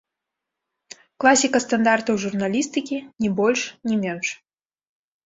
Класіка 1.23 1.57
стандартаў 1.65 2.15
журналістыкі, 2.23 2.97
ні 3.25 3.29
больш, 3.41 3.61
ні 3.91 3.95
менш. 4.07 4.27